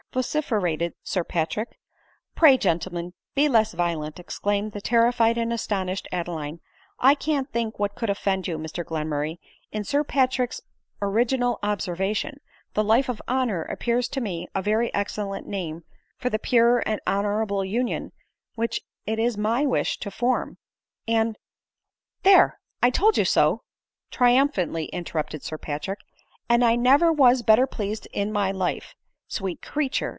[0.13, 1.79] vociferated Sir Patrick."
[2.35, 6.59] Pray, gentlemen, be less violent," exclaimed the terrified and astonished Adeline."
[7.09, 9.37] I can't think what could offend you, Mr Glenmurray,
[9.71, 10.59] in Sir Patrick's
[11.01, 12.41] ori ginal observation;
[12.73, 15.85] the life of honor appears to me a very excellent name
[16.17, 18.11] for the pure and honorable union
[18.55, 20.57] which it is my wish to form;
[21.07, 21.37] and
[22.23, 23.61] ""There; I told you so;"
[24.11, 25.99] triumphantly interrupted Sir Patrick;"
[26.49, 28.93] and I never was better pleased in my life:—
[29.31, 30.09] sweet creature